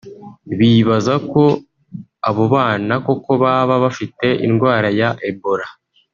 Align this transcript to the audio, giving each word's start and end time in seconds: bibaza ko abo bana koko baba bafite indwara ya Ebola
bibaza 0.59 1.13
ko 1.31 1.43
abo 2.29 2.43
bana 2.53 2.93
koko 3.05 3.31
baba 3.43 3.75
bafite 3.83 4.27
indwara 4.45 4.87
ya 4.99 5.09
Ebola 5.29 5.67